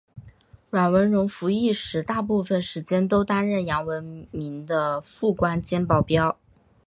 [0.71, 6.39] 阮文戎服役时大部分时间都担任杨文明的副官兼保镖。